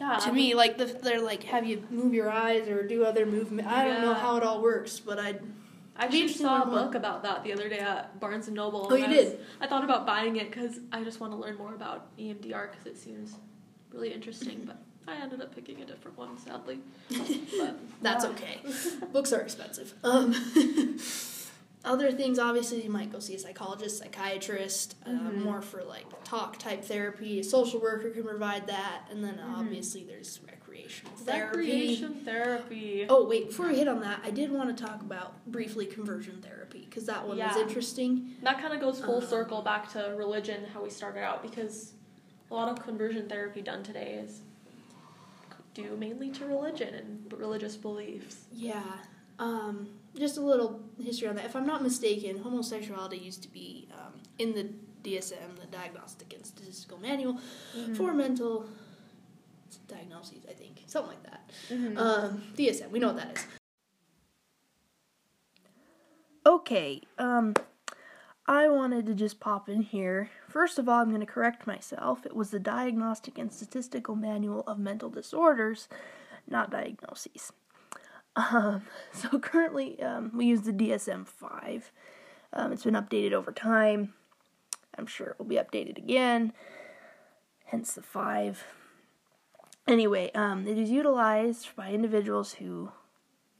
[0.00, 0.16] Yeah.
[0.18, 0.54] to me.
[0.54, 3.66] Like the, they're like have you move your eyes or do other movement.
[3.66, 5.34] I don't know how it all works, but I.
[5.96, 6.80] I actually saw a more.
[6.80, 8.88] book about that the other day at Barnes and Noble.
[8.90, 9.40] Oh, you I was- did.
[9.60, 12.86] I thought about buying it because I just want to learn more about EMDR because
[12.86, 13.34] it seems
[13.92, 14.62] really interesting.
[14.66, 16.80] But I ended up picking a different one, sadly.
[17.58, 18.60] But That's okay.
[19.12, 19.94] Books are expensive.
[20.02, 20.32] Um,
[21.84, 25.42] other things, obviously, you might go see a psychologist, psychiatrist, uh, Mhm.
[25.44, 27.40] more for like talk type therapy.
[27.40, 29.58] A social worker can provide that, and then Mhm.
[29.58, 31.58] obviously there's recreational therapy.
[31.58, 33.06] Recreation therapy.
[33.08, 36.40] Oh wait, before we hit on that, I did want to talk about briefly conversion
[36.42, 38.34] therapy because that one was interesting.
[38.42, 41.92] That kind of goes full Um, circle back to religion, how we started out, because
[42.50, 44.40] a lot of conversion therapy done today is
[45.74, 48.44] due mainly to religion and religious beliefs.
[48.52, 48.82] Yeah.
[49.38, 51.44] Um, just a little history on that.
[51.44, 54.68] If I'm not mistaken, homosexuality used to be um, in the
[55.08, 57.38] DSM, the Diagnostic and Statistical Manual,
[57.94, 58.66] for mental
[59.88, 60.82] diagnoses, I think.
[60.86, 61.50] Something like that.
[61.68, 61.98] Mhm.
[61.98, 63.46] Um, DSM, we know what that is.
[66.46, 67.54] Okay, um,
[68.46, 70.30] I wanted to just pop in here.
[70.48, 72.26] First of all, I'm going to correct myself.
[72.26, 75.88] It was the Diagnostic and Statistical Manual of Mental Disorders,
[76.46, 77.52] not diagnoses.
[78.36, 81.92] Um, so currently, um, we use the DSM 5.
[82.52, 84.14] Um, it's been updated over time.
[84.96, 86.52] I'm sure it will be updated again,
[87.64, 88.64] hence the 5.
[89.88, 92.90] Anyway, um, it is utilized by individuals who,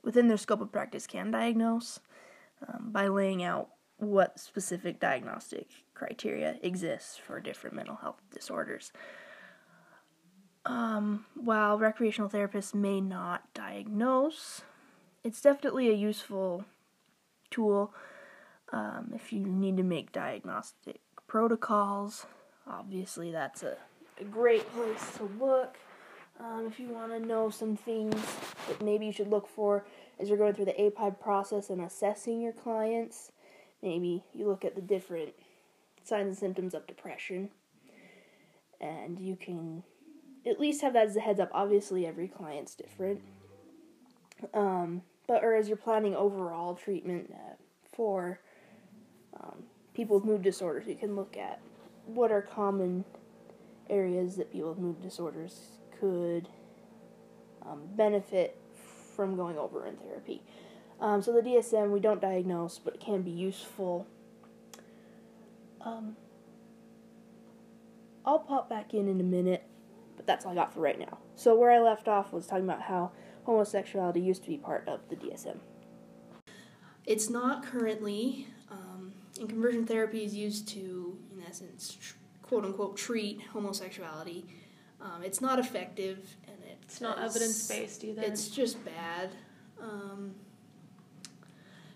[0.02, 2.00] within their scope of practice, can diagnose
[2.66, 8.92] um, by laying out what specific diagnostic criteria exists for different mental health disorders.
[10.66, 14.62] Um, while recreational therapists may not diagnose,
[15.22, 16.64] it's definitely a useful
[17.50, 17.92] tool
[18.72, 22.26] um, if you need to make diagnostic protocols.
[22.66, 23.76] Obviously, that's a,
[24.18, 25.76] a great place to look.
[26.40, 28.14] Um, if you want to know some things
[28.66, 29.84] that maybe you should look for
[30.18, 33.32] as you're going through the APIDE process and assessing your clients,
[33.82, 35.34] maybe you look at the different
[36.02, 37.50] signs and symptoms of depression,
[38.80, 39.82] and you can
[40.46, 41.50] at least have that as a heads up.
[41.52, 43.20] Obviously, every client's different.
[44.52, 47.54] Um, but or as you're planning overall treatment uh,
[47.94, 48.40] for
[49.40, 51.60] um, people with mood disorders, you can look at
[52.06, 53.04] what are common
[53.88, 56.48] areas that people with mood disorders could
[57.64, 58.58] um, benefit
[59.14, 60.42] from going over in therapy.
[61.00, 64.06] Um, so the DSM we don't diagnose, but it can be useful.
[65.80, 66.16] Um,
[68.24, 69.64] I'll pop back in in a minute,
[70.16, 71.18] but that's all I got for right now.
[71.34, 73.12] So where I left off was talking about how
[73.44, 75.58] homosexuality used to be part of the DSM.
[77.06, 82.96] It's not currently, um, and conversion therapy is used to, in essence, tr- quote unquote,
[82.96, 84.46] treat homosexuality.
[85.00, 88.22] Um, it's not effective, and it's not evidence based either.
[88.22, 89.30] It's just bad.
[89.80, 90.34] Um,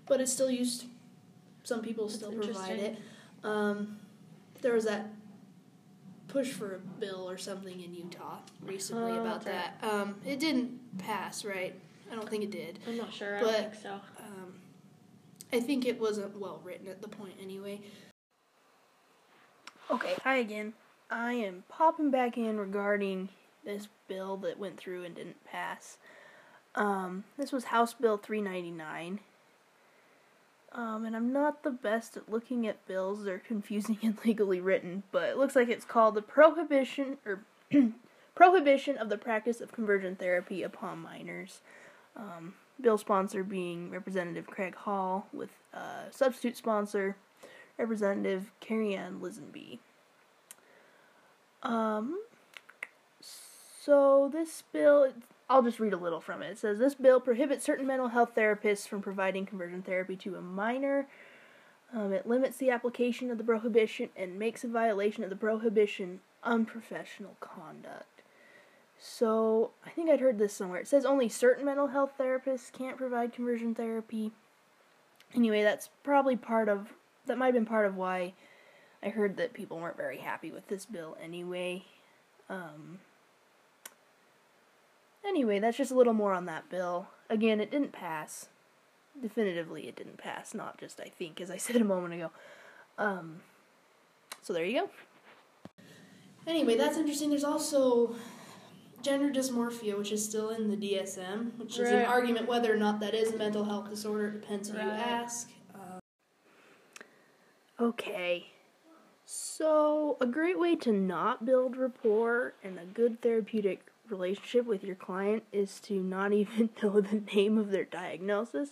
[0.07, 0.85] but it's still used.
[1.63, 2.99] Some people That's still provide it.
[3.45, 3.99] Um,
[4.61, 5.07] there was that
[6.29, 9.89] push for a bill or something in Utah recently Oh, about that's that.
[9.91, 11.75] Um, it didn't pass, right?
[12.11, 12.79] I don't think it did.
[12.87, 13.39] I'm not sure.
[13.39, 13.93] I But- don't think so.
[14.19, 14.55] Um,
[15.53, 17.81] I think it wasn't well written at the point anyway.
[19.91, 20.75] Okay, hi again.
[21.11, 23.31] I am popping back in regarding
[23.65, 25.97] this bill that went through and didn't pass.
[26.75, 29.21] Um, this was House Bill 399.
[30.79, 33.25] Um, and I'm not the best at looking at bills.
[33.25, 37.41] They're confusing and legally written, but it looks like it's called the Prohibition or
[38.37, 41.63] Prohibition of the Practice of Conversion Therapy upon Minors.
[42.17, 47.17] Um, bill sponsor being Representative Craig Hall, with uh, substitute sponsor
[47.77, 49.81] Representative Karianne Lisonbee.
[51.65, 52.21] Um,
[53.21, 55.13] so this bill,
[55.51, 56.51] I'll just read a little from it.
[56.51, 60.43] It says this bill prohibits certain mental health therapists from providing conversion therapy to a
[60.43, 61.09] minor.
[61.93, 66.21] Um, it limits the application of the prohibition and makes a violation of the prohibition
[66.45, 68.23] unprofessional conduct.
[68.99, 70.81] So I think I'd heard this somewhere.
[70.81, 74.33] It says only certain mental health therapists can't provide conversion therapy.
[75.35, 76.89] Anyway, that's probably part of
[77.27, 78.35] that might have been part of why
[79.03, 81.85] I heard that people weren't very happy with this bill anyway.
[82.51, 82.99] Um,
[85.29, 87.09] anyway, that's just a little more on that bill.
[87.31, 88.49] Again, it didn't pass.
[89.21, 92.31] Definitively, it didn't pass, not just I think, as I said a moment ago.
[92.97, 93.41] Um,
[94.43, 94.91] so there you go.
[96.47, 97.29] Anyway, that's interesting.
[97.29, 98.15] There's also
[99.03, 103.01] gender dysmorphia, which is still in the DSM, which is an argument whether or not
[103.01, 104.29] that is a mental health disorder.
[104.29, 105.51] It depends who you ask.
[105.75, 106.01] Um,
[107.79, 108.47] okay.
[109.27, 114.97] So, a great way to not build rapport and a good therapeutic relationship with your
[114.97, 118.71] client is to not even know the name of their diagnosis.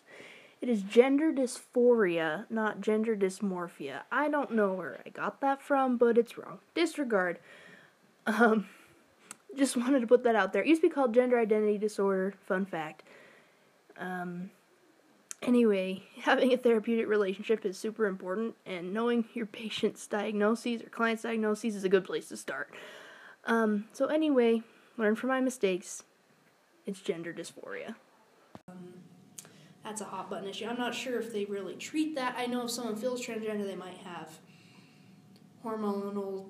[0.61, 4.03] It is gender dysphoria, not gender dysmorphia.
[4.11, 6.59] I don't know where I got that from, but it's wrong.
[6.75, 7.38] Disregard.
[8.27, 8.66] Um,
[9.57, 10.62] just wanted to put that out there.
[10.62, 12.35] It used to be called gender identity disorder.
[12.46, 13.03] Fun fact.
[13.99, 14.51] Um,
[15.42, 21.22] anyway, having a therapeutic relationship is super important, and knowing your patient's diagnoses or client's
[21.22, 22.70] diagnoses is a good place to start.
[23.44, 24.62] Um, so anyway,
[24.97, 26.03] learn from my mistakes.
[26.87, 27.95] It's gender dysphoria.
[28.69, 28.77] Um,
[29.85, 30.67] that's a hot button issue.
[30.67, 32.35] I'm not sure if they really treat that.
[32.38, 34.31] I know if someone feels transgender, they might have
[35.65, 36.47] hormonal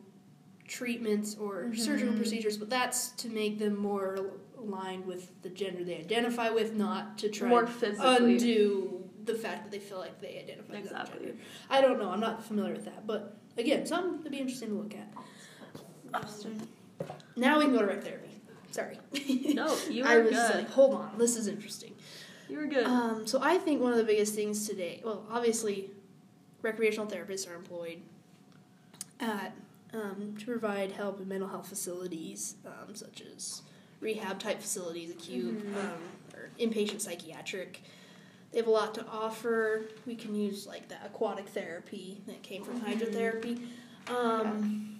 [0.66, 5.96] treatments or surgical procedures, but that's to make them more aligned with the gender they
[5.98, 8.34] identify with, not to try More physically.
[8.34, 11.26] undo the fact that they feel like they identify with Exactly.
[11.26, 11.38] gender.
[11.70, 12.10] I don't know.
[12.10, 15.08] I'm not familiar with that, but again, something to be interesting to look at.
[16.14, 16.66] Interesting.
[17.36, 18.25] Now we can go to rec therapy.
[18.76, 18.98] Sorry.
[19.54, 20.54] No, you I were was good.
[20.54, 21.94] like, hold on, this is interesting.
[22.48, 22.84] You were good.
[22.86, 25.90] Um, so I think one of the biggest things today, well, obviously,
[26.60, 28.02] recreational therapists are employed
[29.18, 29.54] at
[29.94, 33.62] um, to provide help in mental health facilities, um, such as
[34.00, 35.76] rehab type facilities, acute Mhm.
[35.78, 36.02] um,
[36.34, 37.80] or inpatient psychiatric.
[38.52, 39.86] They have a lot to offer.
[40.06, 42.84] We can use like that aquatic therapy that came from Mhm.
[42.98, 43.66] hydrotherapy.
[44.08, 44.98] Um,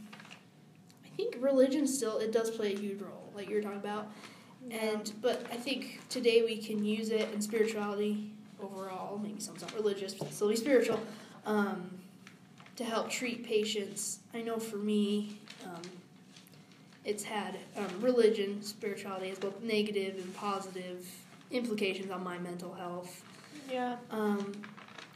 [1.05, 4.11] I think religion still it does play a huge role, like you were talking about.
[4.71, 9.19] And but I think today we can use it in spirituality overall.
[9.19, 11.01] Maybe someone's not religious, but still be spiritual.
[11.45, 11.91] Um,
[12.77, 14.19] to help treat patients.
[14.35, 15.83] I know for me, um,
[17.05, 21.07] it's had um, religion, spirituality has both negative and positive
[21.51, 23.25] implications on my mental health.
[23.71, 23.97] yeah.
[24.11, 24.53] Um,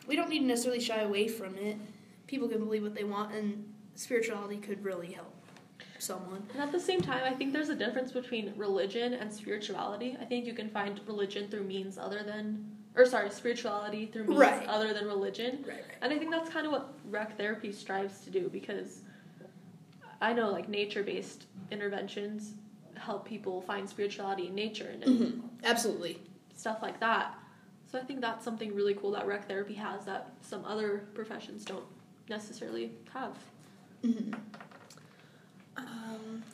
[0.07, 1.77] we don't need to necessarily shy away from it.
[2.27, 5.35] People can believe what they want, and spirituality could really help
[6.01, 6.42] someone.
[6.53, 10.16] And at the same time, I think there's a difference between religion and spirituality.
[10.20, 12.64] I think you can find religion through means other than,
[12.96, 14.66] or sorry, spirituality through means Right.
[14.66, 15.64] other than religion.
[15.66, 15.96] Right, right.
[16.03, 19.03] And I think that's kind of what rec therapy strives to do because
[20.20, 22.55] I know like nature based interventions
[22.96, 26.18] help people find spirituality in nature and hmm Absolutely.
[26.55, 27.34] stuff like that.
[27.90, 31.64] So I think that's something really cool that rec therapy has that some other professions
[31.64, 31.84] don't
[32.28, 33.36] necessarily have.
[34.03, 34.40] hmm Um,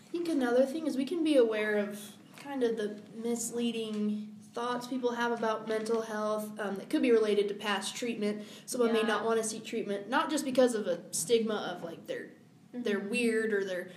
[0.07, 2.01] I think another thing is we can be aware of
[2.39, 7.49] kind of the misleading thoughts people have about mental health um, that could be related
[7.49, 8.43] to past treatment.
[8.65, 12.07] Someone may not want to seek treatment, not just because of a stigma of like
[12.07, 12.29] they're
[12.73, 13.09] they're Mhm.
[13.11, 13.89] weird or they're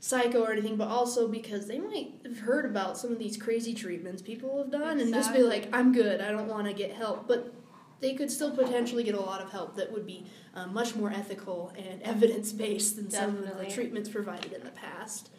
[0.00, 3.74] psycho or anything, but also because they might have heard about some of these crazy
[3.74, 6.92] treatments people have done and just be like, I'm good, I don't want to get
[6.92, 7.26] help.
[7.26, 7.52] But
[8.00, 11.10] they could still potentially get a lot of help that would be um, much more
[11.10, 15.30] ethical and evidence based than some of the treatments provided in the past.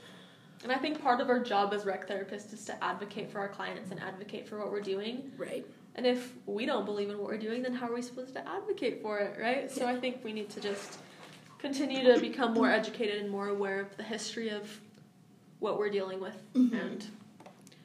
[0.64, 3.48] And I think part of our job as rec therapists is to advocate for our
[3.48, 5.32] clients and advocate for what we're doing.
[5.38, 5.66] Right.
[5.96, 8.48] And if we don't believe in what we're doing, then how are we supposed to
[8.48, 9.72] advocate for it, right?
[9.72, 11.00] So I think we need to just
[11.60, 14.80] continue to become more educated and more aware of the history of
[15.60, 16.42] what we're dealing with.
[16.54, 16.74] Mhm.
[16.74, 17.06] And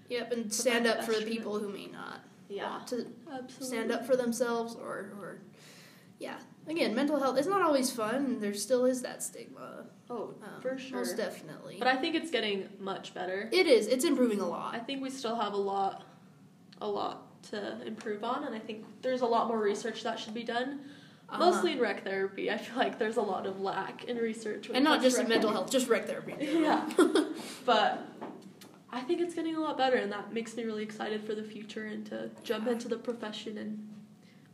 [0.08, 3.66] Yep, and stand up for the people who may not yeah, to absolutely.
[3.66, 5.38] stand up for themselves or, or
[6.18, 6.36] yeah.
[6.66, 9.84] Again, mental health is not always fun and there still is that stigma.
[10.08, 10.98] Oh, Um, for sure.
[10.98, 11.76] Most definitely.
[11.78, 13.48] But I think it's getting much better.
[13.52, 13.86] it is.
[13.86, 14.74] It's improving a lot.
[14.74, 16.04] I think we still have a lot,
[16.80, 20.34] a lot to improve on, and I think there's a lot more research that should
[20.34, 20.80] be done.
[21.28, 21.38] Uh-huh.
[21.38, 24.70] Mostly in rec therapy, I feel like there's a lot of lack in research.
[24.72, 26.34] and not just in mental health, just rec therapy.
[26.40, 26.88] Yeah.
[27.66, 28.06] but
[28.92, 31.42] I think it's getting a lot better, and that makes me really excited for the
[31.42, 33.88] future and to jump into the profession and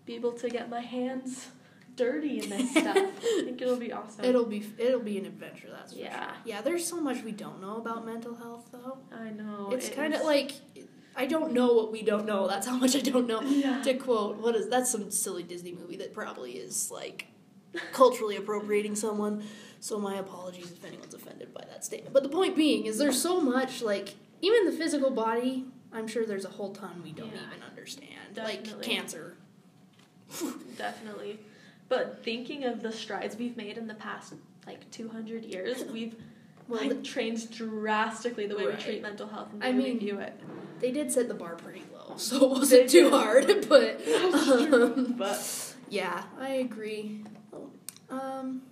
[0.07, 1.49] be able to get my hands
[1.97, 2.97] dirty in this stuff.
[2.97, 4.24] I think it'll be awesome.
[4.24, 5.68] It'll be it'll be an adventure.
[5.70, 6.24] That's for Yeah.
[6.26, 6.34] sure.
[6.45, 8.99] Yeah, there's so much we don't know about mental health though.
[9.12, 9.70] I know.
[9.72, 10.53] it's it kind of like
[11.16, 12.47] I don't know what we don't know.
[12.47, 13.41] That's how much I don't know.
[13.45, 13.82] Yeah.
[13.82, 17.26] To quote, what is that's some silly Disney movie that probably is like
[17.93, 19.43] culturally appropriating someone.
[19.80, 22.12] So my apologies if anyone's offended by that statement.
[22.14, 25.66] But the point being is there's so much like even the physical body.
[25.93, 27.41] I'm sure there's a whole ton we don't Yeah.
[27.51, 29.36] even understand, like cancer.
[30.78, 31.41] Definitely.
[31.91, 34.32] But thinking of the strides we've made in the past
[34.66, 36.14] like 200 years, we've
[36.68, 38.78] Well, like changed drastically the way Right.
[38.78, 40.32] we treat mental health and the I way mean, we view it.
[40.80, 43.12] they did set the bar pretty low, so it wasn't too did.
[43.12, 43.66] hard.
[43.68, 44.01] But
[44.72, 47.24] um, But yeah, I agree.
[48.09, 48.62] Um,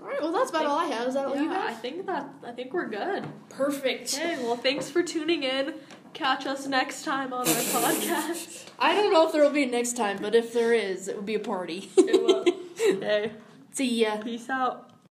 [0.00, 1.06] all right, well that's about all I have.
[1.08, 1.80] Is that all you yeah, I have?
[1.80, 3.24] think that I think we're good.
[3.50, 4.14] Perfect.
[4.14, 5.74] Okay, well thanks for tuning in.
[6.14, 8.64] Catch us next time on our podcast.
[8.78, 11.16] I don't know if there will be a next time, but if there is, it
[11.16, 11.90] would be a party.
[11.96, 12.44] It will.
[13.00, 13.32] Hey,
[13.72, 14.16] See ya.
[14.18, 14.91] peace out.